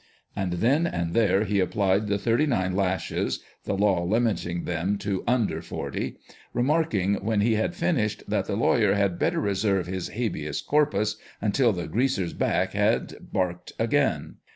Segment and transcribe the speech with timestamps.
[0.35, 5.23] And then and there he applied the thirty nine lashes (the law limiting them to
[5.27, 6.17] tinder forty),
[6.55, 11.71] remarking, when he had finished, that the lawyer had better reserve his" habeas corpus until
[11.71, 14.37] the greaser's back got barked again